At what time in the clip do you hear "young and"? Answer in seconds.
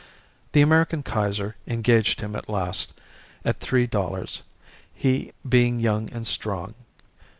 5.79-6.25